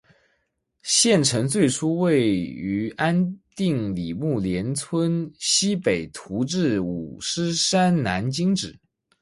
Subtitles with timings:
[0.81, 8.79] 县城最初位于安定里木连村溪北徙治五狮山南今址。